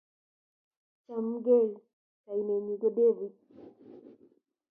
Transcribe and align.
Chamgei, 1.03 1.69
kainenyu 2.25 2.73
ko 2.81 2.87
David. 2.97 3.33